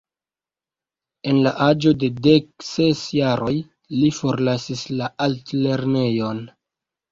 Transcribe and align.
En 1.31 1.41
la 1.47 1.51
aĝo 1.65 1.91
de 2.05 2.09
dek 2.29 2.47
ses 2.69 3.05
jaroj 3.19 3.55
li 3.99 4.11
forlasis 4.23 4.89
la 5.03 5.13
altlernejon. 5.29 6.45